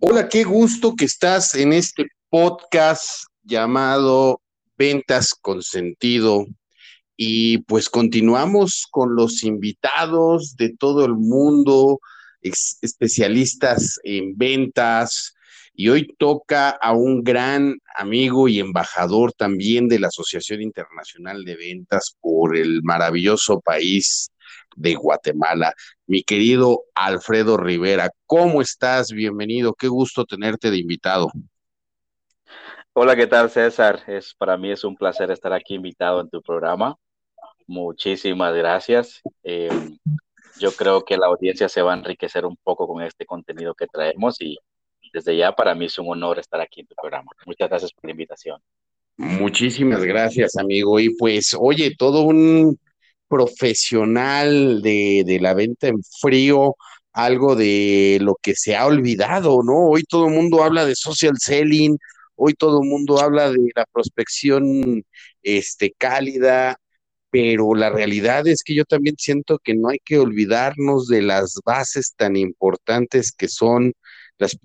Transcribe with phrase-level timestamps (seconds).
[0.00, 4.40] Hola, qué gusto que estás en este podcast llamado
[4.76, 6.46] Ventas con Sentido.
[7.16, 12.00] Y pues continuamos con los invitados de todo el mundo,
[12.40, 15.34] especialistas en ventas.
[15.74, 21.56] Y hoy toca a un gran amigo y embajador también de la Asociación Internacional de
[21.56, 24.30] Ventas por el maravilloso país
[24.76, 25.74] de Guatemala.
[26.06, 29.12] Mi querido Alfredo Rivera, ¿cómo estás?
[29.12, 31.30] Bienvenido, qué gusto tenerte de invitado.
[32.92, 34.02] Hola, ¿qué tal César?
[34.06, 36.96] Es, para mí es un placer estar aquí invitado en tu programa.
[37.66, 39.20] Muchísimas gracias.
[39.44, 39.68] Eh,
[40.58, 43.86] yo creo que la audiencia se va a enriquecer un poco con este contenido que
[43.86, 44.56] traemos y
[45.12, 47.30] desde ya para mí es un honor estar aquí en tu programa.
[47.46, 48.60] Muchas gracias por la invitación.
[49.16, 50.98] Muchísimas gracias, amigo.
[51.00, 52.78] Y pues, oye, todo un
[53.28, 56.76] profesional de, la venta en frío,
[57.12, 59.88] algo de lo que se ha olvidado, ¿no?
[59.88, 61.98] Hoy todo el mundo habla de social selling,
[62.36, 65.04] hoy todo el mundo habla de la prospección
[65.42, 66.76] este, cálida,
[67.30, 71.60] pero la realidad es que yo también siento que no hay que olvidarnos de las
[71.64, 73.92] bases tan importantes que son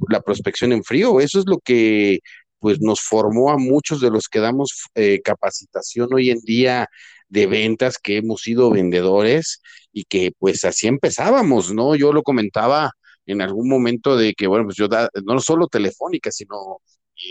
[0.10, 1.20] la prospección en frío.
[1.20, 2.20] Eso es lo que
[2.60, 6.88] pues nos formó a muchos de los que damos eh, capacitación hoy en día
[7.34, 11.96] de ventas que hemos sido vendedores y que pues así empezábamos, ¿no?
[11.96, 12.92] Yo lo comentaba
[13.26, 14.88] en algún momento de que, bueno, pues yo
[15.26, 16.80] no solo telefónica, sino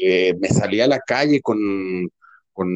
[0.03, 1.59] eh, me salía a la calle con,
[2.53, 2.69] con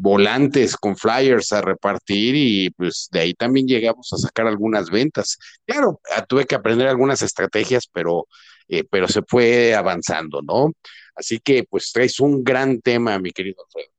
[0.00, 5.38] volantes, con flyers a repartir y pues de ahí también llegamos a sacar algunas ventas.
[5.66, 8.26] Claro, ah, tuve que aprender algunas estrategias, pero,
[8.68, 10.72] eh, pero se fue avanzando, ¿no?
[11.14, 13.91] Así que pues traes un gran tema, mi querido Alfredo.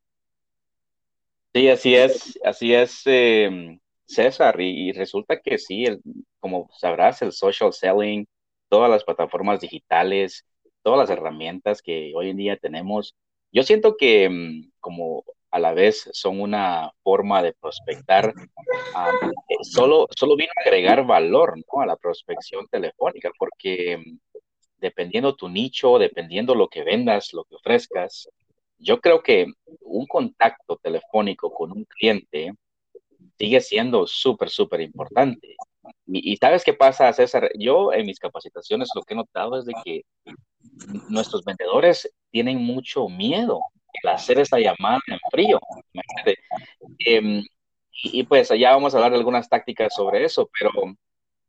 [1.53, 5.85] Sí, así es, así es, em, César, y, resulta que sí,
[6.39, 8.25] como sabrás, el social selling,
[8.69, 10.45] todas las plataformas digitales,
[10.81, 13.15] todas las herramientas que hoy en día tenemos,
[13.51, 20.07] yo siento que em, como a la vez son una forma de prospectar, eh, solo,
[20.17, 21.81] solo vino a agregar valor ¿no?
[21.81, 24.19] a la prospección telefónica, porque em,
[24.77, 28.27] dependiendo tu nicho, dependiendo lo que vendas, lo que ofrezcas,
[28.77, 29.47] yo creo que
[29.81, 32.53] un contacto telefónico con un cliente
[33.37, 35.55] sigue siendo súper, súper importante.
[36.05, 37.49] Y, sabes qué pasa, César?
[37.57, 40.01] Yo en mis capacitaciones lo que he notado es de que
[41.09, 43.61] nuestros vendedores tienen mucho miedo
[44.03, 45.59] de hacer esa llamada en frío.
[46.99, 47.39] Em,
[47.91, 50.71] y, y, pues allá vamos a hablar de algunas tácticas sobre eso, pero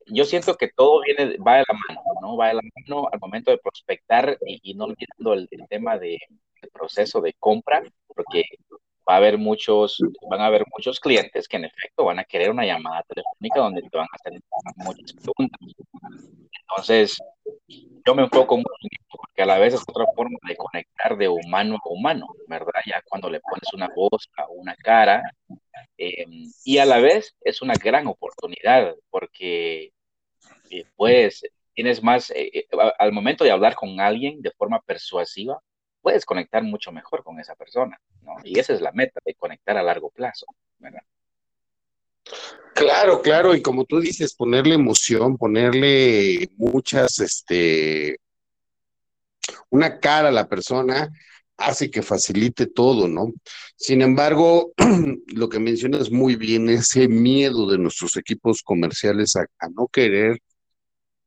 [0.07, 2.37] yo siento que todo viene, va de la mano, ¿no?
[2.37, 6.19] Va de la mano al momento de prospectar y, no olvidando el, tema de,
[6.75, 8.45] proceso de compra, porque
[9.09, 9.99] va a haber muchos,
[10.29, 13.83] van a haber muchos clientes que en efecto van a querer una llamada telefónica donde
[13.83, 14.41] te van a hacer
[14.77, 15.61] muchas preguntas.
[16.61, 17.19] Entonces,
[18.07, 21.17] yo me enfoco mucho en esto, porque a la vez es otra forma de conectar
[21.17, 22.81] de humano a humano, ¿verdad?
[22.87, 25.23] Ya cuando le pones una voz a una cara,
[25.99, 26.27] eh,
[26.65, 29.93] y a la vez es una gran oportunidad, porque
[30.71, 31.43] eh, pues
[31.75, 32.67] tienes más, eh,
[32.99, 35.61] al momento de hablar con alguien de forma persuasiva,
[36.05, 38.35] puedes conectar mucho mejor con esa persona, ¿no?
[38.45, 40.45] Y esa es la meta, de conectar a largo plazo,
[40.79, 41.01] ¿verdad?
[42.75, 48.19] Claro, claro, y como tú dices, ponerle emoción, ponerle muchas, este,
[49.71, 51.09] una cara a la persona
[51.57, 53.33] hace que facilite todo, ¿no?
[53.75, 54.75] Sin embargo,
[55.29, 60.39] lo que mencionas muy bien, ese miedo de nuestros equipos comerciales a, a no querer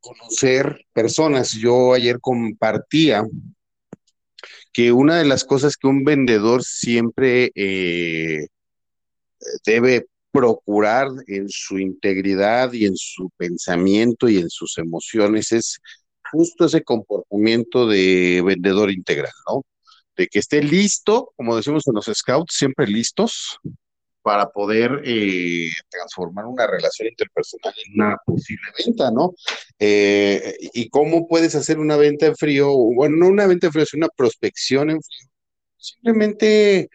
[0.02, 1.54] conocer personas.
[1.54, 3.24] Yo ayer compartía
[4.74, 8.48] que una de las cosas que un vendedor siempre eh,
[9.66, 15.80] debe procurar en su integridad y en su pensamiento y en sus emociones es
[16.32, 19.64] justo ese comportamiento de vendedor integral, ¿no?
[20.16, 23.60] De que esté listo, como decimos en los scouts, siempre listos
[24.28, 29.34] para poder eh, transformar una relación interpersonal en una posible venta, ¿no?
[29.80, 32.76] Eh, ¿Y cómo puedes hacer una venta en frío?
[32.76, 35.30] Bueno, no una venta en frío, sino una prospección en frío.
[35.78, 36.90] Simplemente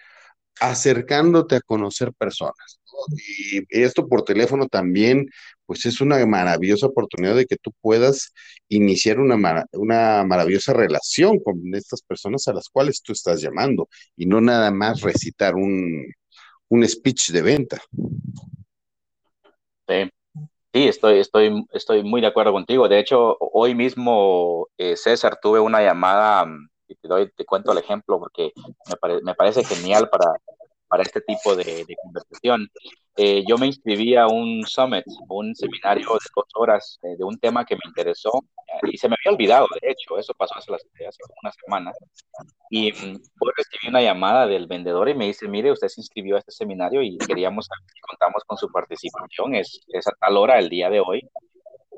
[0.61, 2.81] acercándote a conocer personas.
[3.17, 5.31] Y esto por teléfono también,
[5.65, 8.35] pues es una maravillosa oportunidad de que tú puedas
[8.69, 14.27] iniciar una, una maravillosa relación con estas personas a las cuales tú estás llamando y
[14.27, 16.13] no nada más recitar un,
[16.73, 17.83] un speech de venta.
[19.87, 20.11] Sí,
[20.73, 22.89] sí estoy, estoy, estoy muy de acuerdo contigo.
[22.89, 27.73] De hecho, hoy mismo, eh, César, tuve una llamada, mm, y te, doy, te cuento
[27.73, 28.53] el ejemplo porque
[29.23, 30.33] me, parece genial para,
[30.93, 32.69] para este tipo de, conversación.
[33.17, 37.39] Eh, yo me inscribí a un summit, un seminario de dos horas eh, de un
[37.39, 38.31] tema que me interesó
[38.83, 41.93] y se me había olvidado, de hecho, eso pasó hace, las, hace una semana.
[42.69, 46.41] Y hoy recibí una llamada del vendedor y me dice, mire, usted se inscribió a
[46.41, 50.69] este seminario y queríamos si contamos con su participación, es, es a tal hora el
[50.69, 51.23] día de hoy.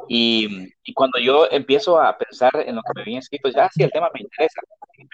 [0.09, 3.83] Y, y, cuando yo empiezo a pensar en lo que me había inscrito, ya sí,
[3.83, 4.61] el tema me interesa,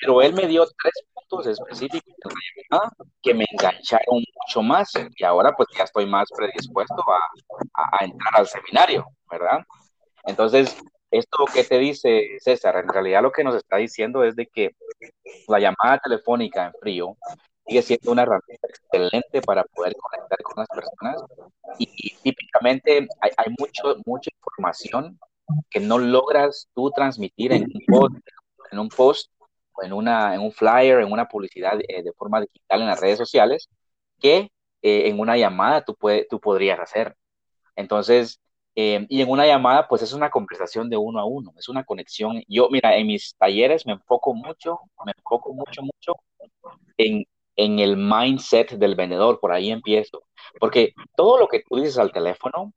[0.00, 0.94] pero él me dio tres
[1.30, 2.32] puntos específicos
[3.22, 8.04] que me engancharon mucho más y ahora pues ya estoy más predispuesto a, a, a
[8.04, 9.64] entrar al seminario, ¿verdad?
[10.24, 10.76] Entonces,
[11.10, 14.70] esto que te dice César, en realidad lo que nos está diciendo es de que
[15.48, 17.16] la llamada telefónica en frío
[17.66, 21.22] sigue siendo una herramienta excelente para poder conectar con las personas
[21.78, 25.18] y, típicamente hay, hay, mucho, mucha información
[25.68, 28.16] que no logras tú transmitir en un post,
[28.70, 29.30] en un post
[29.82, 33.18] en, una, en un flyer, en una publicidad eh, de forma digital en las redes
[33.18, 33.68] sociales
[34.20, 34.50] que
[34.82, 37.16] eh, en una llamada tú, puede, tú podrías hacer.
[37.76, 38.40] Entonces,
[38.76, 41.84] eh, y en una llamada, pues es una conversación de uno a uno, es una
[41.84, 42.42] conexión.
[42.48, 46.14] Yo, mira, en mis talleres me enfoco mucho, me enfoco mucho, mucho
[46.96, 47.24] en,
[47.56, 50.24] en el mindset del vendedor, por ahí empiezo.
[50.58, 52.72] Porque todo lo que tú dices al teléfono,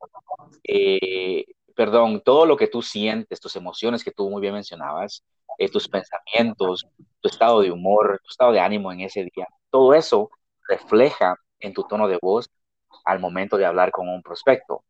[0.63, 1.45] eh,
[1.75, 5.23] perdón, todo lo que tú sientes, tus emociones que tú muy bien mencionabas,
[5.57, 6.85] eh, tus pensamientos,
[7.21, 10.29] tu estado de humor, tu estado de ánimo en ese día, todo eso
[10.67, 12.49] refleja en tu tono de voz
[13.05, 14.83] al momento de hablar con un prospecto.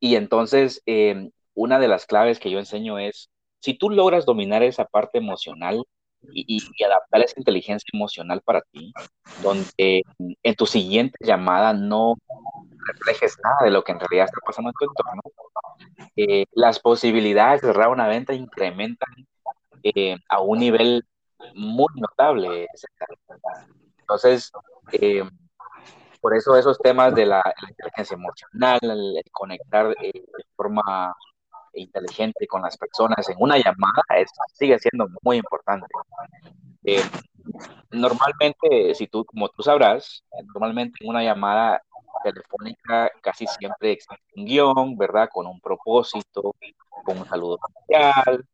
[0.00, 4.62] Y entonces, eh, una de las claves que yo enseño es, si tú logras dominar
[4.62, 5.84] esa parte emocional
[6.32, 8.92] y, adaptar esa inteligencia emocional para ti,
[9.42, 12.14] donde en tu siguiente llamada no
[12.86, 15.22] reflejes nada de lo que en realidad está pasando en tu entorno,
[16.16, 19.14] eh, las posibilidades de cerrar una venta incrementan
[19.82, 21.04] eh, a un nivel
[21.54, 22.66] muy notable.
[24.00, 24.50] Entonces,
[24.92, 25.22] eh,
[26.20, 30.24] por eso esos temas de la, inteligencia emocional, el, conectar de
[30.56, 31.14] forma
[31.78, 35.86] inteligente con las personas en una llamada es, sigue siendo muy importante.
[36.84, 37.02] Eh,
[37.90, 41.82] normalmente, si tú, como tú sabrás, normalmente en una llamada
[42.22, 45.28] telefónica casi siempre existe un guion, ¿verdad?
[45.32, 46.54] Con un propósito,
[47.04, 48.44] con un saludo social,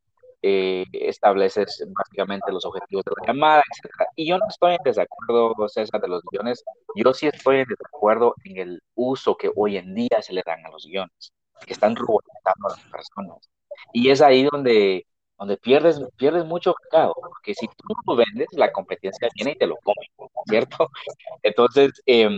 [0.47, 3.91] eh, estableces básicamente los objetivos de la llamada, etc.
[4.15, 6.63] Y yo no estoy en desacuerdo, César, de los guiones,
[6.95, 10.63] yo sí estoy en desacuerdo en el uso que hoy en día se le dan
[10.63, 11.33] a los guiones,
[11.65, 13.49] que están robotizando a las personas.
[13.93, 15.05] Y es ahí donde,
[15.37, 19.57] donde pierdes, pierdes mucho mercado, porque si tú no lo vendes, la competencia viene y
[19.57, 20.89] te lo come, ¿cierto?
[21.43, 22.29] Entonces, eh,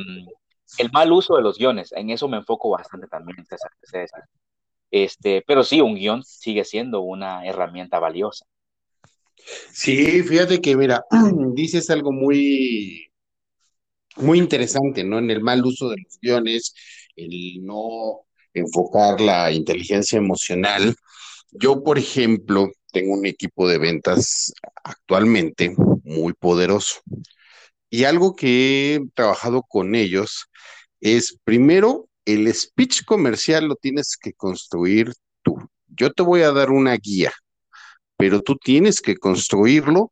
[0.77, 3.37] el mal uso de los guiones, en eso me enfoco bastante también.
[4.91, 8.45] Este, pero sí, un guion sigue siendo una herramienta valiosa.
[9.71, 11.03] Sí, fíjate que, mira,
[11.53, 13.11] dices algo muy,
[14.17, 15.19] muy interesante, ¿no?
[15.19, 16.73] En el mal uso de los guiones,
[17.15, 18.25] el no
[18.59, 20.95] enfocar la inteligencia emocional.
[21.51, 27.01] Yo, por ejemplo, tengo un equipo de ventas actualmente muy poderoso.
[27.89, 30.47] Y algo que he trabajado con ellos
[30.99, 35.57] es, primero, el speech comercial lo tienes que construir tú.
[35.87, 37.31] Yo te voy a dar una guía,
[38.17, 40.11] pero tú tienes que construirlo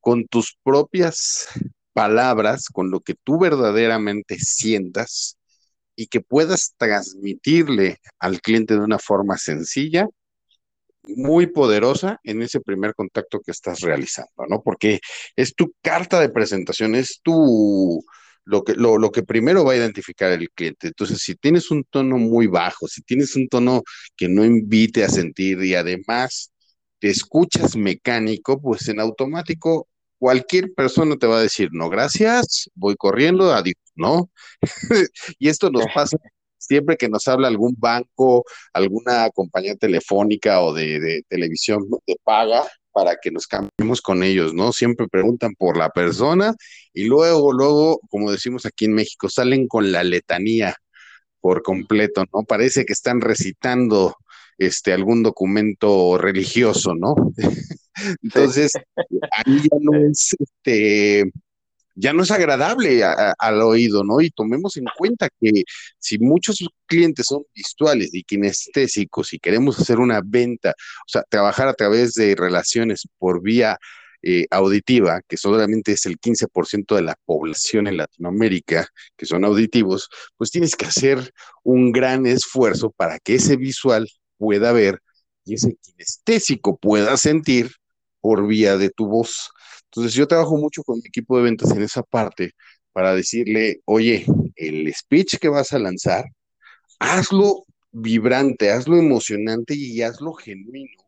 [0.00, 1.46] con tus propias
[1.92, 5.36] palabras, con lo que tú verdaderamente sientas
[5.96, 10.06] y que puedas transmitirle al cliente de una forma sencilla,
[11.04, 14.62] muy poderosa en ese primer contacto que estás realizando, ¿no?
[14.62, 15.00] Porque
[15.36, 18.04] es tu carta de presentación, es tu,
[18.44, 20.88] lo que, lo, lo, que primero va a identificar el cliente.
[20.88, 23.82] Entonces, si tienes un tono muy bajo, si tienes un tono
[24.16, 26.52] que no invite a sentir y además
[26.98, 29.88] te escuchas mecánico, pues en automático
[30.22, 34.30] cualquier persona te va a decir, no, gracias, voy corriendo, adiós, ¿no?
[35.40, 36.16] y esto nos pasa
[36.58, 42.62] siempre que nos habla algún banco, alguna compañía telefónica o de, televisión de paga,
[42.92, 44.72] para que nos cambiemos con ellos, ¿no?
[44.72, 46.54] Siempre preguntan por la persona
[46.92, 50.76] y luego, luego, como decimos aquí en México, salen con la letanía
[51.40, 52.44] por completo, ¿no?
[52.44, 54.14] Parece que están recitando
[54.66, 57.14] este algún documento religioso, ¿no?
[58.22, 58.72] Entonces,
[59.32, 61.30] ahí ya no es este
[61.94, 64.20] ya no es agradable a, a, al oído, ¿no?
[64.20, 65.64] Y tomemos en cuenta que
[65.98, 71.68] si muchos clientes son visuales y kinestésicos y queremos hacer una venta, o sea, trabajar
[71.68, 73.78] a través de relaciones por vía
[74.24, 80.08] eh, auditiva, que solamente es el 15% de la población en Latinoamérica que son auditivos,
[80.36, 81.32] pues tienes que hacer
[81.64, 84.08] un gran esfuerzo para que ese visual
[84.42, 84.98] pueda ver
[85.44, 87.70] y ese kinestésico pueda sentir
[88.20, 89.50] por vía de tu voz.
[89.84, 92.52] Entonces yo trabajo mucho con mi equipo de ventas en esa parte
[92.92, 96.24] para decirle, oye, el speech que vas a lanzar,
[96.98, 101.02] hazlo vibrante, hazlo emocionante y hazlo genuino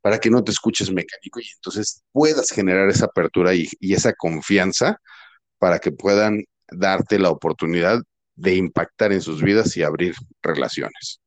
[0.00, 4.12] para que no te escuches mecánico y entonces puedas generar esa apertura y, y esa
[4.14, 4.98] confianza
[5.58, 8.00] para que puedan darte la oportunidad
[8.36, 11.20] de impactar en sus vidas y abrir relaciones.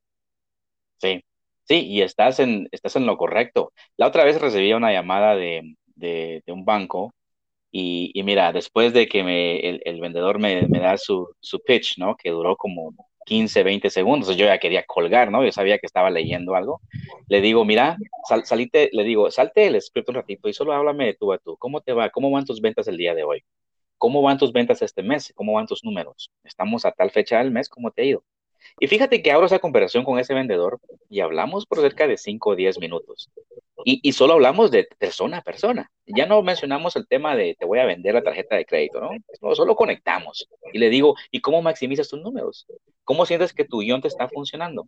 [1.01, 1.23] Sí,
[1.65, 3.73] sí, y estás en, estás en lo correcto.
[3.97, 7.13] La otra vez recibí una llamada de, de, un banco
[7.71, 11.61] y, y, mira, después de que me, el, el vendedor me, me, da su, su
[11.61, 12.15] pitch, ¿no?
[12.15, 12.93] Que duró como
[13.25, 15.43] 15, 20 segundos, yo ya quería colgar, ¿no?
[15.43, 16.81] Yo sabía que estaba leyendo algo.
[17.27, 21.05] Le digo, mira, sal, salite, le digo, salte el script un ratito y solo háblame
[21.07, 21.57] de tú a tú.
[21.57, 22.09] ¿Cómo te va?
[22.11, 23.43] ¿Cómo van tus ventas el día de hoy?
[23.97, 25.33] ¿Cómo van tus ventas este mes?
[25.35, 26.31] ¿Cómo van tus números?
[26.43, 28.23] Estamos a tal fecha del mes, ¿cómo te ha ido?
[28.79, 30.79] Y fíjate que abro esa conversación con ese vendedor
[31.09, 33.29] y hablamos por cerca de 5 o 10 minutos.
[33.83, 35.91] Y, y, solo hablamos de persona a persona.
[36.07, 39.11] Ya no mencionamos el tema de te voy a vender la tarjeta de crédito, ¿no?
[39.41, 40.49] no solo conectamos.
[40.73, 42.65] Y le digo, ¿y cómo maximizas tus números?
[43.03, 44.87] ¿Cómo sientes que tu guion te está funcionando?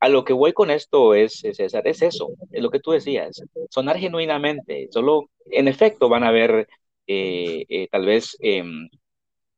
[0.00, 3.42] A lo que voy con esto es, César, es eso, es lo que tú decías,
[3.68, 4.88] sonar genuinamente.
[4.90, 6.66] Solo, en efecto, van a haber
[7.06, 8.88] eh, eh, tal vez em,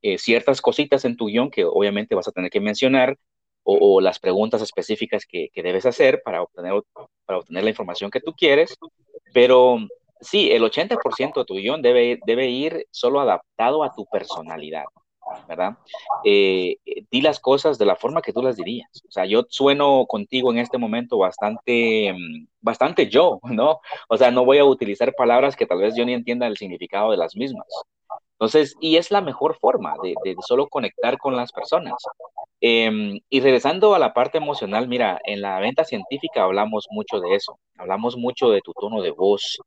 [0.02, 3.18] eh, ciertas cositas en tu guion que obviamente vas a tener que mencionar
[3.64, 6.82] o, las preguntas específicas que, debes hacer para obtener,
[7.26, 8.76] para obtener la información que tú quieres,
[9.32, 9.78] pero
[10.20, 14.84] sí, el 80% de tu guion debe, debe ir solo adaptado a tu personalidad.
[15.48, 15.76] ¿verdad?
[16.24, 18.88] di las cosas de la forma que tú las dirías.
[19.08, 23.80] O sea, yo sueno contigo en este momento bastante, em, bastante yo, ¿no?
[24.08, 27.10] O sea, no voy a utilizar palabras que tal vez yo ni entienda el significado
[27.10, 27.66] de las mismas.
[28.32, 31.94] Entonces, y es la mejor forma de solo conectar con las personas.
[32.62, 37.34] Eh, y regresando a la parte emocional, mira, en la venta científica hablamos mucho de
[37.34, 39.58] eso, hablamos mucho de tu tono de voz.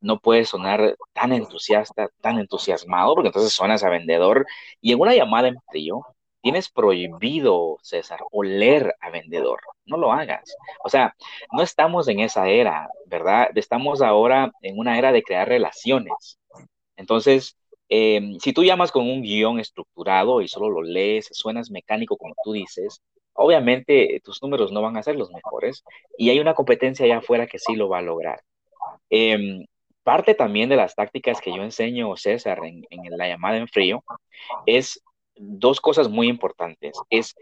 [0.00, 4.46] No puedes sonar tan entusiasta, tan entusiasmado, porque entonces suenas a vendedor.
[4.80, 6.00] Y en una llamada en frío,
[6.40, 9.60] tienes prohibido, César, oler a vendedor.
[9.84, 10.56] No lo hagas.
[10.84, 11.14] O sea,
[11.52, 13.50] no estamos en esa era, ¿verdad?
[13.54, 16.38] Estamos ahora en una era de crear relaciones.
[16.96, 17.56] Entonces,
[17.94, 22.34] eh, si tú llamas con un guion estructurado y solo lo lees, suenas mecánico como
[22.42, 23.02] tú dices,
[23.34, 25.84] obviamente tus números no van a ser los mejores
[26.16, 28.40] y hay una competencia allá afuera que sí lo va a lograr.
[29.10, 29.66] Eh,
[30.04, 34.02] parte también de las tácticas que yo enseño, César, en, en la llamada en frío,
[34.64, 35.02] es
[35.36, 36.96] dos cosas muy importantes.
[37.10, 37.34] Es,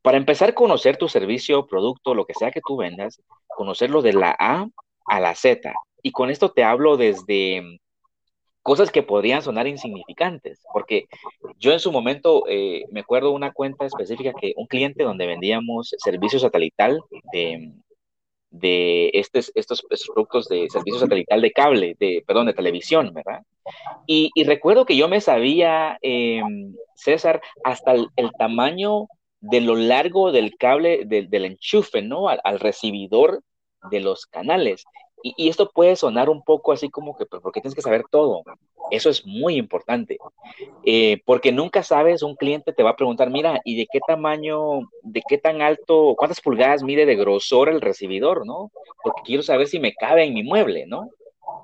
[0.00, 4.34] para empezar, conocer tu servicio, producto, lo que sea que tú vendas, conocerlo de la
[4.38, 4.66] A
[5.04, 5.74] a la Z.
[6.02, 7.78] Y con esto te hablo desde
[8.62, 11.06] cosas que podrían sonar insignificantes, porque
[11.58, 15.94] yo en su momento eh, me acuerdo una cuenta específica que un cliente donde vendíamos
[15.98, 17.00] servicio satelital
[17.32, 17.72] de,
[18.50, 23.42] de estos, estos, productos de servicio satelital de cable, de, perdón, de televisión, ¿verdad?
[24.06, 26.42] Y, y recuerdo que yo me sabía, eh,
[26.96, 29.06] César, hasta el, el, tamaño
[29.40, 32.28] de lo largo del cable, de, del enchufe, ¿no?
[32.28, 33.42] Al, al, recibidor
[33.90, 34.84] de los canales.
[35.22, 38.42] Y, esto puede sonar un poco así como que, ¿por qué tienes que saber todo?
[38.90, 40.18] Eso es muy importante,
[40.84, 44.80] eh, porque nunca sabes, un cliente te va a preguntar, mira, ¿y de qué tamaño,
[45.02, 48.70] de qué tan alto, cuántas pulgadas mide de grosor el recibidor, ¿no?
[49.02, 51.10] Porque quiero saber si me cabe en mi mueble, ¿no?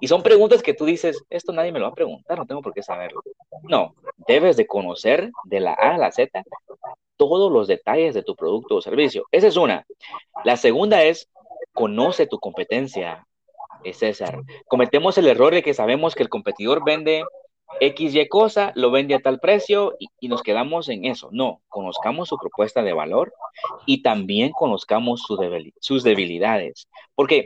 [0.00, 2.62] Y son preguntas que tú dices, esto nadie me lo va a preguntar, no tengo
[2.62, 3.22] por qué saberlo.
[3.62, 3.94] No,
[4.28, 6.42] debes de conocer de la A a la Z
[7.16, 9.24] todos los detalles de tu producto o servicio.
[9.32, 9.86] Esa es una.
[10.44, 11.28] La segunda es,
[11.72, 13.26] conoce tu competencia,
[13.92, 14.38] César.
[14.66, 17.24] Cometemos el error de que sabemos que el competidor vende
[17.80, 21.28] X, Y cosa, lo vende a tal precio y, nos quedamos en eso.
[21.32, 23.32] No, conozcamos su propuesta de valor
[23.84, 25.22] y también conozcamos
[25.80, 26.88] sus debilidades.
[27.14, 27.44] Porque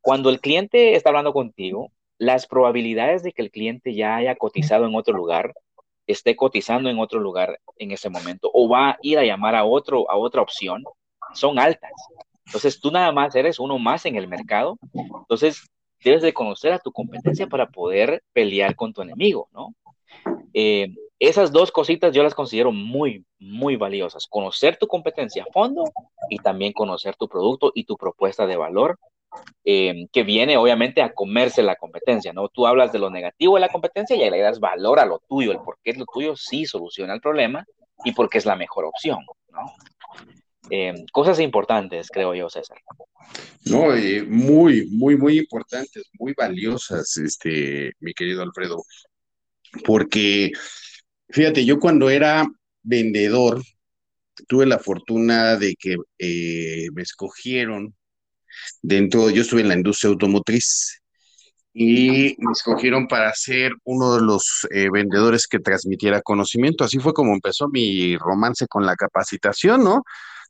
[0.00, 4.86] cuando el cliente está hablando contigo, las probabilidades de que el cliente ya haya cotizado
[4.86, 5.54] en otro lugar,
[6.06, 9.64] esté cotizando en otro lugar en ese momento o va a ir a llamar a,
[9.64, 10.84] otro, a otra opción,
[11.32, 11.92] son altas.
[12.46, 14.78] Entonces tú nada más eres uno más en el mercado.
[14.94, 15.66] Entonces
[16.02, 19.74] debes de conocer a tu competencia para poder pelear con tu enemigo, ¿no?
[20.54, 24.26] Eh, esas dos cositas yo las considero muy, muy valiosas.
[24.26, 25.84] Conocer tu competencia a fondo
[26.28, 28.98] y también conocer tu producto y tu propuesta de valor,
[29.64, 32.48] eh, que viene obviamente a comerse la competencia, ¿no?
[32.48, 35.52] Tú hablas de lo negativo de la competencia y le das valor a lo tuyo,
[35.52, 37.64] el por qué lo tuyo sí soluciona el problema
[38.04, 39.60] y porque es la mejor opción, ¿no?
[40.74, 42.78] Eh, cosas importantes, creo yo, César.
[43.66, 48.82] No, eh, muy, muy, muy importantes, muy valiosas, este, mi querido Alfredo,
[49.84, 50.50] porque
[51.28, 52.46] fíjate, yo cuando era
[52.82, 53.62] vendedor,
[54.48, 57.94] tuve la fortuna de que eh, me escogieron
[58.80, 61.02] dentro, yo estuve en la industria automotriz
[61.74, 66.82] y me escogieron para ser uno de los eh, vendedores que transmitiera conocimiento.
[66.82, 70.02] Así fue como empezó mi romance con la capacitación, ¿no?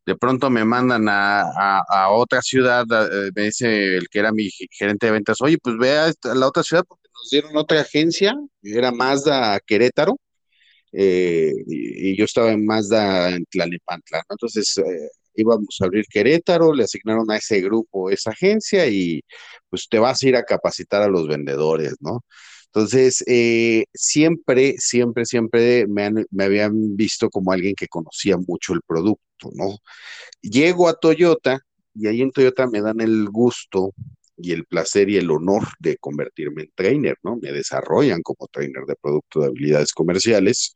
[0.06, 5.06] De pronto me mandan a, otra ciudad, eh, me dice el que era mi gerente
[5.06, 8.90] de ventas, oye, pues ve a, la otra ciudad porque nos dieron otra agencia, era
[8.92, 10.16] Mazda Querétaro,
[10.92, 14.34] eh, y, yo estaba en Mazda en Tlalnepantla, ¿no?
[14.34, 19.22] Entonces eh, íbamos a abrir Querétaro, le asignaron a ese grupo esa agencia y
[19.70, 22.24] pues te vas a ir a capacitar a los vendedores, ¿no?
[22.74, 28.80] Entonces, eh, siempre, siempre, siempre me, me, habían visto como alguien que conocía mucho el
[28.86, 29.78] producto, ¿no?
[30.42, 31.60] Llego a Toyota
[31.94, 33.92] y ahí en Toyota me dan el gusto
[34.36, 37.36] y el placer y el honor de convertirme en trainer, ¿no?
[37.36, 40.74] Me desarrollan como trainer de producto de habilidades comerciales.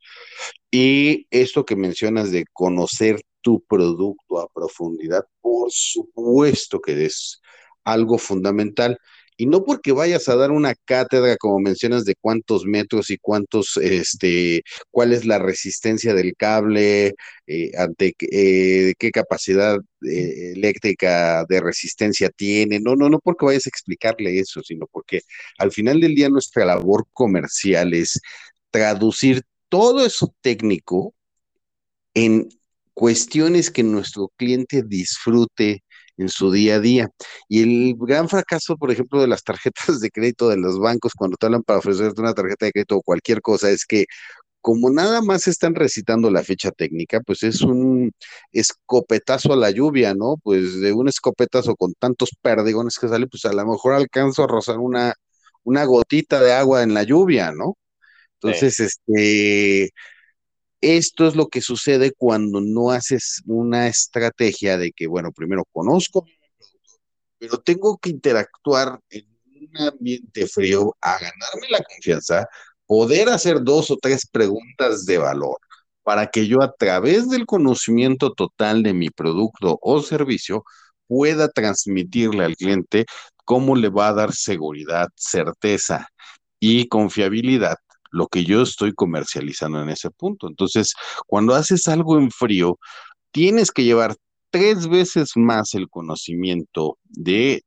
[0.71, 7.41] Y esto que mencionas de conocer tu producto a profundidad, por supuesto que es
[7.83, 8.97] algo fundamental.
[9.37, 13.77] Y no porque vayas a dar una cátedra, como mencionas, de cuántos metros y cuántos,
[13.77, 17.13] este, cuál es la resistencia del cable,
[17.45, 22.79] eh, ante eh, qué capacidad eh, eléctrica de resistencia tiene.
[22.79, 25.21] No, no, no porque vayas a explicarle eso, sino porque
[25.59, 28.19] al final del día nuestra labor comercial es
[28.71, 31.13] traducir todo eso técnico
[32.13, 32.49] en
[32.93, 35.83] cuestiones que nuestro cliente disfrute
[36.17, 37.09] en su día a día.
[37.47, 41.37] Y el gran fracaso, por ejemplo, de las tarjetas de crédito de los bancos cuando
[41.37, 44.05] te hablan para ofrecerte una tarjeta de crédito o cualquier cosa es que
[44.61, 48.11] como nada más están recitando la fecha técnica, pues es un
[48.51, 50.35] escopetazo a la lluvia, ¿no?
[50.43, 54.47] Pues de un escopetazo con tantos perdigones que sale, pues a lo mejor alcanzo a
[54.47, 55.13] rozar una,
[55.63, 57.77] una gotita de agua en la lluvia, ¿no?
[58.41, 59.91] Entonces, este,
[60.81, 66.25] esto es lo que sucede cuando no haces una estrategia de que, bueno, primero conozco,
[67.39, 69.27] pero tengo que interactuar en
[69.61, 72.47] un ambiente frío a ganarme la confianza,
[72.85, 75.57] poder hacer dos o tres preguntas de valor
[76.03, 80.63] para que yo a través del conocimiento total de mi producto o servicio
[81.07, 83.05] pueda transmitirle al cliente
[83.43, 86.07] cómo le va a dar seguridad, certeza
[86.59, 87.77] y confiabilidad
[88.11, 90.47] lo que yo estoy comercializando en ese punto.
[90.47, 90.93] Entonces,
[91.27, 92.77] cuando haces algo en frío,
[93.31, 94.15] tienes que llevar
[94.49, 97.63] tres veces más el conocimiento de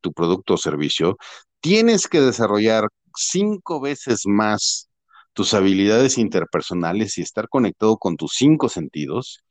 [0.00, 1.16] tu producto o servicio,
[1.60, 4.88] tienes que desarrollar cinco veces más
[5.32, 9.42] tus habilidades interpersonales y estar conectado con tus cinco sentidos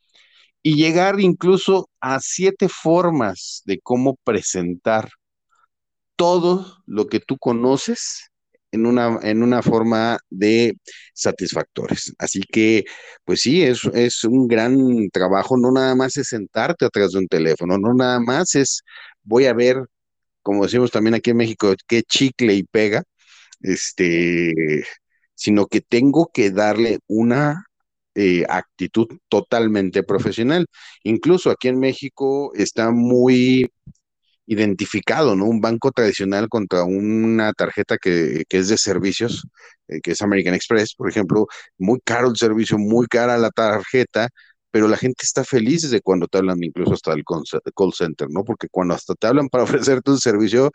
[0.61, 5.09] y llegar incluso a siete formas de cómo presentar
[6.15, 8.28] todo lo que tú conoces
[8.71, 10.75] en una, en una forma de
[11.13, 12.13] satisfactores.
[12.19, 12.85] Así que,
[13.25, 17.27] pues sí, es, es un gran trabajo, no nada más es sentarte atrás de un
[17.27, 18.81] teléfono, no nada más es,
[19.23, 19.77] voy a ver,
[20.41, 23.03] como decimos también aquí en México, qué chicle y pega,
[23.61, 24.53] este,
[25.35, 27.65] sino que tengo que darle una
[28.15, 30.65] eh, actitud totalmente profesional.
[31.03, 33.71] Incluso aquí en México está muy
[34.49, 35.45] identificado, ¿no?
[35.45, 39.47] Un banco tradicional contra una tarjeta que, es de servicios,
[39.87, 41.45] eh, que es American Express, por ejemplo,
[41.77, 44.29] muy caro el servicio, muy cara la tarjeta,
[44.71, 48.43] pero la gente está feliz desde cuando te hablan incluso hasta el call center, ¿no?
[48.43, 50.71] Porque cuando hasta te hablan para ofrecerte un servicio,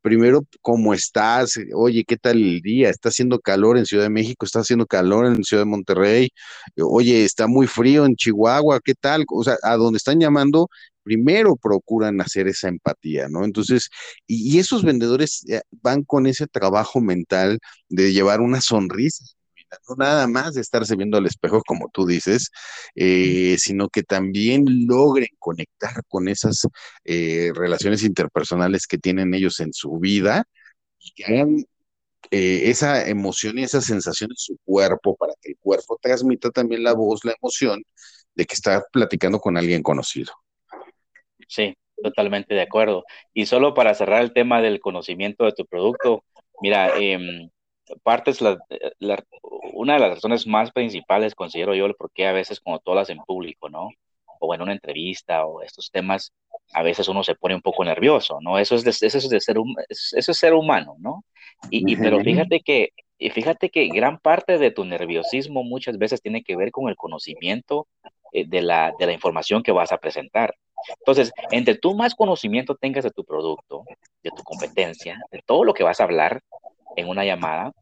[0.00, 1.58] primero, ¿cómo estás?
[1.74, 2.88] Oye, ¿qué tal el día?
[2.88, 4.46] ¿Está haciendo calor en Ciudad de México?
[4.46, 6.30] ¿Está haciendo calor en Ciudad de Monterrey?
[6.78, 8.80] Oye, ¿está muy frío en Chihuahua?
[8.82, 9.24] ¿Qué tal?
[9.30, 10.68] O sea, a donde están llamando
[11.08, 13.44] primero procuran hacer esa empatía, ¿no?
[13.44, 13.88] Entonces,
[14.26, 19.24] y, esos vendedores eh, van con ese trabajo mental de llevar una sonrisa
[19.88, 22.50] no nada más de estarse viendo al espejo, como tú dices,
[22.94, 26.66] eh, sino que también logren conectar con esas
[27.04, 30.44] eh, relaciones interpersonales que tienen ellos en su vida
[30.98, 31.64] y que hagan
[32.30, 36.94] esa emoción y esa sensación en su cuerpo para que el cuerpo transmita también la
[36.94, 37.82] voz, la emoción
[38.34, 40.32] de que está platicando con alguien conocido.
[41.48, 43.04] Sí, totalmente de acuerdo.
[43.34, 46.24] Y solo para cerrar el tema del conocimiento de tu producto,
[46.60, 47.48] mira, eh,
[48.02, 48.58] partes la,
[49.72, 53.18] una de las razones más principales, considero yo, porque a veces cuando tú hablas en
[53.18, 53.90] público, ¿no?
[54.40, 56.32] O en una entrevista o estos temas,
[56.72, 58.58] a veces uno se pone un poco nervioso, ¿no?
[58.58, 59.56] Eso es de, eso es de ser,
[59.88, 61.24] eso es ser humano, ¿no?
[61.70, 66.42] Y, y, pero fíjate que, fíjate que gran parte de tu nerviosismo muchas veces tiene
[66.42, 67.88] que ver con el conocimiento
[68.32, 70.54] eh, de, la, de la información que vas a presentar.
[70.98, 73.84] Entonces, entre tú más conocimiento tengas de tu producto,
[74.22, 76.42] de tu competencia, de todo lo que vas a hablar
[76.96, 77.72] en una llamada,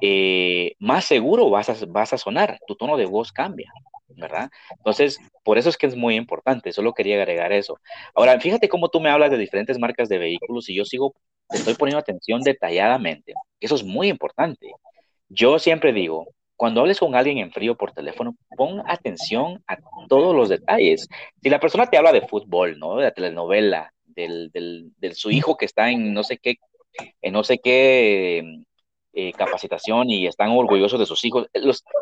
[0.00, 3.72] eh, más seguro vas a, vas a sonar, tu tono de voz cambia,
[4.08, 4.50] ¿verdad?
[4.70, 7.78] Entonces, por eso es que es muy importante, solo quería agregar eso.
[8.14, 11.14] Ahora, fíjate cómo tú me hablas de diferentes marcas de vehículos y yo sigo,
[11.48, 13.34] te estoy poniendo atención detalladamente.
[13.60, 14.72] Eso es muy importante.
[15.28, 19.76] Yo siempre digo, cuando hables con alguien en frío por teléfono, pon atención a
[20.08, 21.08] todos los detalles.
[21.42, 22.96] Si la persona te habla de fútbol, ¿no?
[22.96, 26.56] De la telenovela, del, del, su hijo que está en no sé qué,
[27.20, 28.62] en no sé qué
[29.12, 31.46] eh, capacitación y están orgullosos de sus hijos.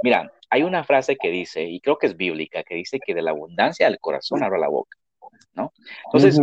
[0.03, 3.23] Mira, hay una frase que dice, y creo que es bíblica, que dice que de
[3.23, 4.97] la abundancia del corazón abra la boca,
[5.55, 5.73] ¿no?
[6.07, 6.41] Entonces,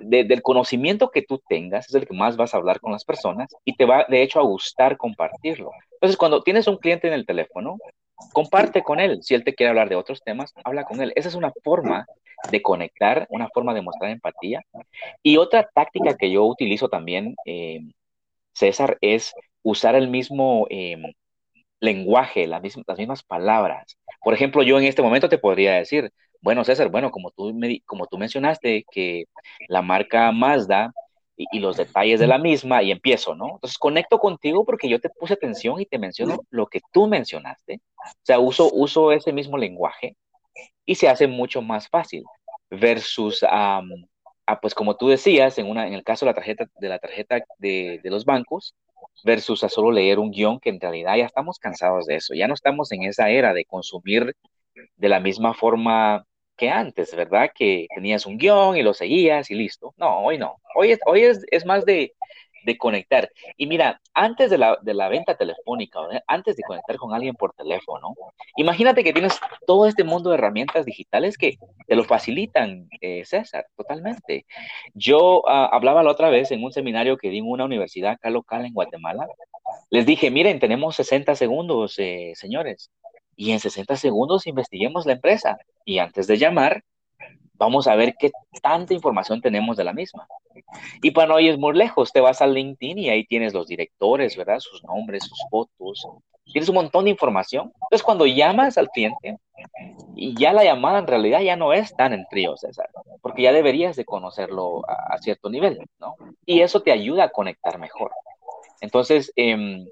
[0.00, 3.48] del conocimiento que tú tengas es el que más vas a hablar con las personas
[3.64, 5.70] y te va, de hecho, a gustar compartirlo.
[5.92, 7.78] Entonces, cuando tienes un cliente en el teléfono,
[8.32, 9.22] comparte con él.
[9.22, 11.12] Si él te quiere hablar de otros temas, habla con él.
[11.16, 12.06] Esa es una forma
[12.50, 14.62] de conectar, una forma de mostrar empatía.
[15.22, 17.80] Y otra táctica que yo utilizo también, eh,
[18.52, 20.96] César, es usar el mismo eh,
[21.80, 23.98] lenguaje, las mismas, las mismas palabras.
[24.22, 26.12] Por ejemplo, yo en este momento te podría decir,
[26.42, 29.26] bueno, César, bueno, como tú, me, como tú mencionaste que
[29.68, 30.92] la marca Mazda
[31.36, 33.52] y, los detalles de la misma, y empiezo, ¿no?
[33.54, 37.80] Entonces conecto contigo porque yo te puse atención y te menciono lo que tú mencionaste.
[37.96, 40.16] O sea, uso, uso ese mismo lenguaje
[40.84, 42.24] y se hace mucho más fácil
[42.70, 43.82] versus, ah,
[44.60, 47.40] pues como tú decías, en, una, en el caso de la tarjeta de, la tarjeta
[47.58, 48.74] de, de los bancos,
[49.24, 52.48] versus a solo leer un guion que en realidad ya estamos cansados de eso, ya
[52.48, 54.34] no estamos en esa era de consumir
[54.96, 56.24] de la misma forma
[56.62, 57.50] que antes, ¿verdad?
[57.52, 59.94] Que tenías un guion y lo seguías y listo.
[59.96, 60.60] No, hoy no.
[60.76, 62.14] Hoy es, hoy es, es más de,
[62.64, 63.28] de, conectar.
[63.56, 65.98] Y mira, antes de la, de la venta telefónica,
[66.28, 68.14] antes de conectar con alguien por teléfono,
[68.54, 73.66] imagínate que tienes todo este mundo de herramientas digitales que te lo facilitan, eh, César,
[73.76, 74.46] totalmente.
[74.94, 78.30] Yo uh, hablaba la otra vez en un seminario que di en una universidad acá
[78.30, 79.26] local en Guatemala.
[79.90, 82.92] Les dije, miren, tenemos 60 segundos, eh, señores
[83.42, 86.84] y en 60 segundos investiguemos la empresa y antes de llamar,
[87.54, 88.30] vamos a ver qué
[88.62, 90.28] tanta información tenemos de la misma.
[91.02, 94.36] Y para no ir muy lejos, te vas a LinkedIn y ahí tienes los directores,
[94.36, 94.60] ¿verdad?
[94.60, 96.06] Sus nombres, sus fotos.
[96.44, 97.72] Tienes un montón de información.
[97.82, 99.36] Entonces, cuando llamas al cliente,
[100.14, 102.90] y ya la llamada en realidad ya no es tan en frío, César,
[103.22, 106.14] porque ya deberías de conocerlo a, cierto nivel, ¿no?
[106.46, 108.12] Y eso te ayuda a conectar mejor.
[108.80, 109.84] Entonces, eh,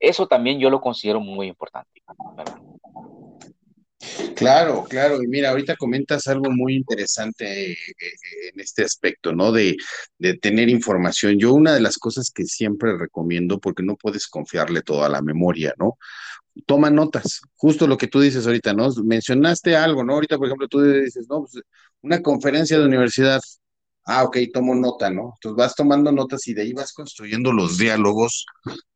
[0.00, 2.02] eso también yo lo considero muy importante.
[4.34, 5.22] Claro, claro.
[5.22, 7.76] Y mira, ahorita comentas algo muy interesante eh,
[8.52, 9.52] en este aspecto, ¿no?
[9.52, 9.76] De,
[10.18, 11.38] de, tener información.
[11.38, 15.22] Yo una de las cosas que siempre recomiendo, porque no puedes confiarle todo a la
[15.22, 15.98] memoria, ¿no?
[16.66, 18.88] Toma notas, justo lo que tú dices ahorita, ¿no?
[19.04, 20.14] Mencionaste algo, ¿no?
[20.14, 21.62] Ahorita, por ejemplo, tú dices, no, pues
[22.02, 23.40] una conferencia de universidad,
[24.06, 25.32] Ah, ok, tomo nota, ¿no?
[25.36, 28.44] Entonces vas tomando notas y de ahí vas construyendo los diálogos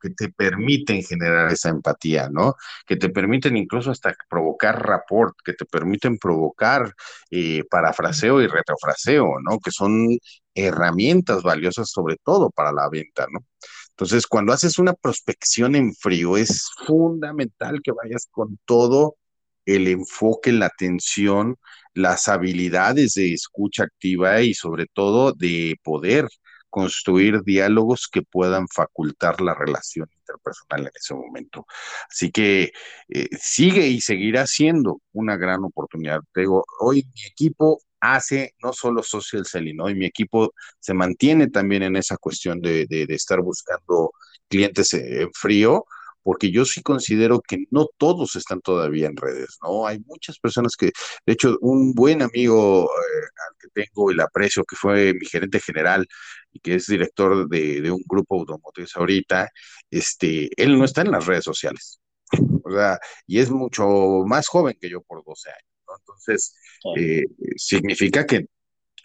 [0.00, 2.54] que te permiten generar esa empatía, ¿no?
[2.86, 6.92] Que te permiten incluso hasta provocar rapport, que te permiten provocar
[7.30, 9.58] eh, parafraseo y retrofraseo, ¿no?
[9.60, 10.18] Que son
[10.54, 13.40] herramientas valiosas sobre todo para la venta, ¿no?
[13.90, 19.16] Entonces, cuando haces una prospección en frío, es fundamental que vayas con todo
[19.68, 21.56] el enfoque, la atención,
[21.94, 26.26] las habilidades de escucha activa y sobre todo de poder
[26.70, 31.66] construir diálogos que puedan facultar la relación interpersonal en ese momento.
[32.10, 32.72] Así que
[33.08, 36.20] eh, sigue y seguirá siendo una gran oportunidad.
[36.34, 41.82] digo, hoy mi equipo hace no solo social selling, hoy mi equipo se mantiene también
[41.82, 44.12] en esa cuestión de, estar buscando
[44.48, 45.84] clientes en frío,
[46.28, 49.86] porque yo sí considero que no todos están todavía en redes, ¿no?
[49.86, 50.92] Hay muchas personas que,
[51.24, 55.58] de hecho, un buen amigo eh, al que tengo el aprecio, que fue mi gerente
[55.58, 56.06] general
[56.52, 59.48] y que es director de, un grupo automotriz ahorita,
[59.90, 61.98] este, él no está en las redes sociales,
[62.62, 63.86] o sea, y es mucho
[64.26, 65.94] más joven que yo por 12 años, ¿no?
[65.96, 66.54] Entonces,
[66.98, 67.24] eh,
[67.56, 68.48] significa que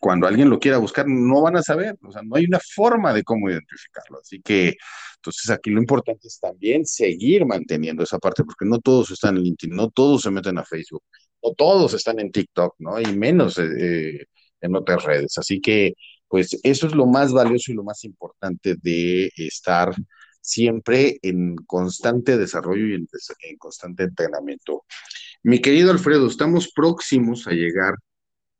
[0.03, 3.13] cuando alguien lo quiera buscar, no van a saber, o sea, no hay una forma
[3.13, 4.19] de cómo identificarlo.
[4.21, 4.75] Así que,
[5.15, 9.43] entonces aquí lo importante es también seguir manteniendo esa parte, porque no todos están en
[9.43, 11.03] LinkedIn, no todos se meten a Facebook,
[11.41, 12.99] no todos están en TikTok, ¿no?
[12.99, 14.25] Y menos eh, eh,
[14.59, 15.37] en otras redes.
[15.37, 15.93] Así que,
[16.27, 19.95] pues eso es lo más valioso y lo más importante de estar
[20.41, 23.07] siempre en constante desarrollo y en,
[23.39, 24.83] en constante entrenamiento.
[25.43, 27.95] Mi querido Alfredo, estamos próximos a llegar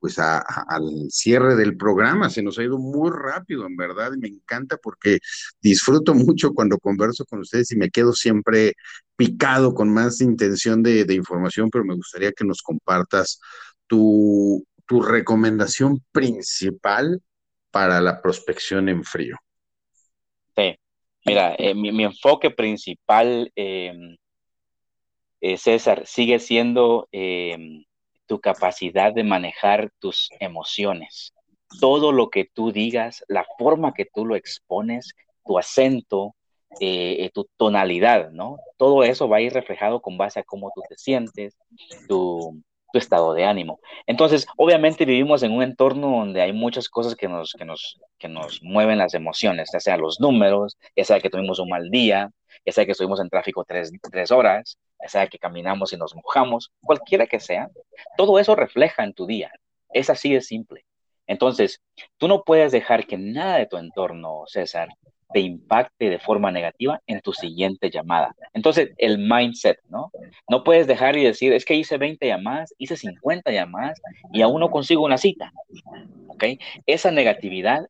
[0.04, 2.28] pues al cierre del programa.
[2.28, 5.18] Se nos ha ido muy rápido, en verdad, y me encanta porque
[5.62, 8.74] disfruto mucho cuando converso con ustedes y me quedo siempre
[9.16, 13.40] picado con más intención de, información, pero me gustaría que nos compartas
[13.86, 17.22] tu, recomendación principal
[17.70, 19.38] para la prospección en frío.
[20.54, 20.76] Sí,
[21.24, 24.18] mira, eh, mi, enfoque principal, em,
[25.40, 27.84] eh, César, sigue siendo em,
[28.26, 31.32] tu capacidad de manejar tus emociones.
[31.80, 36.34] Todo lo que tú digas, la forma que tú lo expones, tu acento,
[36.80, 38.58] eh, tu tonalidad, ¿no?
[38.76, 41.56] Todo eso va a ir reflejado con base a cómo tú te sientes,
[42.08, 43.80] tu, estado de ánimo.
[44.06, 48.28] Entonces, obviamente vivimos en un entorno donde hay muchas cosas que nos, que nos, que
[48.28, 52.30] nos mueven las emociones, ya sea los números, ya sea que tuvimos un mal día,
[52.64, 56.72] ya sea que estuvimos en tráfico tres, tres horas, sea que caminamos y nos mojamos,
[56.82, 57.70] cualquiera que sea,
[58.16, 59.50] todo eso refleja en tu día.
[59.90, 60.84] Es así de simple.
[61.26, 61.80] Entonces,
[62.18, 64.88] tú no puedes dejar que nada de tu entorno, César,
[65.32, 68.34] te impacte de forma negativa en tu siguiente llamada.
[68.52, 70.12] Entonces, el mindset, ¿no?
[70.48, 74.00] No puedes dejar y decir, es que hice 20 llamadas, hice 50 llamadas
[74.32, 75.52] y aún no consigo una cita.
[76.28, 76.44] ¿Ok?
[76.86, 77.88] Esa negatividad,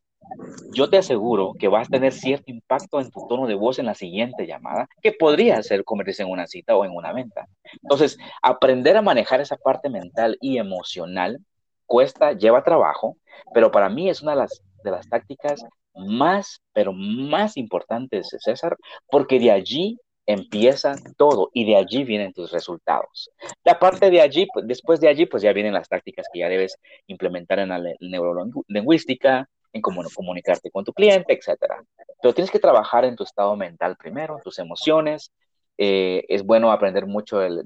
[0.73, 3.85] yo te aseguro que vas a tener cierto impacto en tu tono de voz en
[3.85, 7.47] la siguiente llamada, que podría ser convertirse en una cita o en una venta.
[7.81, 11.39] Entonces, aprender a manejar esa parte mental y emocional
[11.85, 13.17] cuesta, lleva trabajo,
[13.53, 15.63] pero para mí es una de las, tácticas
[15.95, 18.77] más, pero más importantes, César,
[19.09, 23.29] porque de allí empieza todo y de allí vienen tus resultados.
[23.63, 26.77] La parte de allí, después de allí, pues ya vienen las tácticas que ya debes
[27.07, 31.83] implementar en la neurolingüística, en cómo comunicarte con tu cliente, etcétera.
[32.21, 35.33] Pero tienes que trabajar en tu estado mental primero, tus emociones.
[35.77, 37.59] Eh, es bueno aprender mucho em,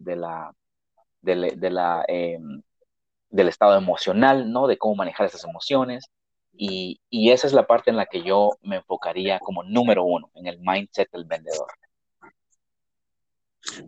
[3.29, 4.65] del estado emocional, ¿no?
[4.65, 6.05] De cómo manejar esas emociones.
[6.51, 10.31] Y, y, esa es la parte en la que yo me enfocaría como número uno,
[10.33, 11.67] en el mindset del vendedor.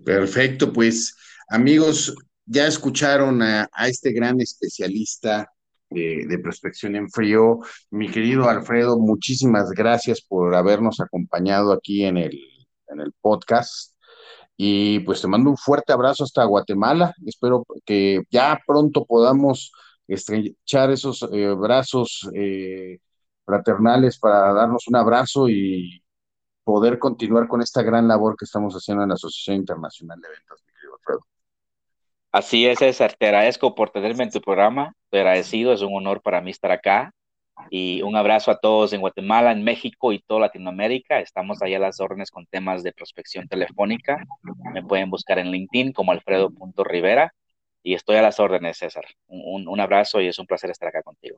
[0.05, 1.17] Perfecto, pues
[1.49, 5.51] amigos, ya escucharon a, este gran especialista
[5.91, 7.59] de, prospección en frío.
[7.89, 12.39] Mi querido Alfredo, muchísimas gracias por habernos acompañado aquí en el,
[12.87, 13.95] en el podcast.
[14.57, 17.13] Y pues te mando un fuerte abrazo hasta Guatemala.
[17.25, 19.71] Espero que ya pronto podamos
[20.07, 22.99] estrechar esos eh, brazos eh,
[23.45, 26.03] fraternales para darnos un abrazo y
[26.63, 30.61] poder continuar con esta gran labor que estamos haciendo en la Asociación Internacional de Ventas,
[30.65, 31.30] mi querido Alfredo.
[32.31, 33.15] Así es, César.
[33.19, 34.93] Te agradezco por tenerme en tu programa.
[35.09, 35.73] Te agradecido.
[35.73, 37.13] Es un honor para mí estar acá.
[37.69, 41.19] Y un abrazo a todos en Guatemala, en México y toda Latinoamérica.
[41.19, 44.23] Estamos allá a las órdenes con temas de prospección telefónica.
[44.73, 47.33] Me pueden buscar en LinkedIn como alfredo.rivera
[47.83, 49.03] y estoy a las órdenes, César.
[49.27, 51.37] Un, un, abrazo y es un placer estar acá contigo.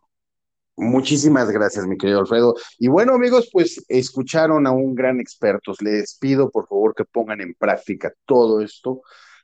[0.78, 2.54] Muchísimas gracias, mi querido Alfredo.
[2.78, 5.74] Y bueno, amigos, pues escucharon a un gran experto.
[5.82, 9.02] Les pido, por favor, que pongan en práctica todo esto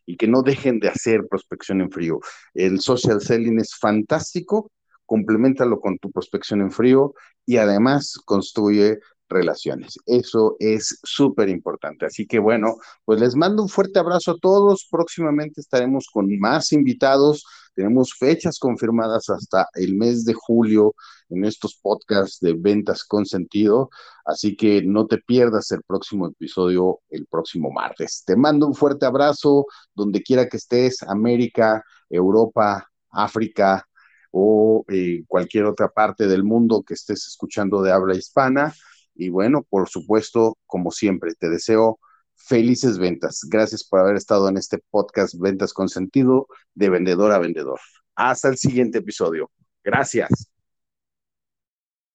[0.10, 2.20] y que no dejen de hacer prospección en frío.
[2.56, 4.72] El social selling es fantástico,
[5.06, 7.14] complementalo con tu prospección en frío
[7.46, 8.98] y además construye
[9.30, 9.98] relaciones.
[10.06, 12.06] Eso es súper importante.
[12.06, 14.88] Así que bueno, pues les mando un fuerte abrazo a todos.
[14.90, 17.46] Próximamente estaremos con más invitados.
[17.76, 20.96] Tenemos fechas confirmadas hasta el mes de julio
[21.30, 23.90] en estos podcasts de ventas con sentido.
[24.26, 28.24] Así que no te pierdas el próximo episodio el próximo martes.
[28.26, 33.86] Te mando un fuerte abrazo donde quiera que estés, América, Europa, África
[34.32, 38.74] o eh, cualquier otra parte del mundo que estés escuchando de habla hispana.
[39.20, 42.00] Y bueno, por supuesto, como siempre, te deseo
[42.36, 43.42] felices ventas.
[43.50, 47.80] Gracias por haber estado en este podcast Ventas con Sentido de vendedor a vendedor.
[48.16, 49.52] Hasta el siguiente episodio.
[49.84, 50.49] Gracias.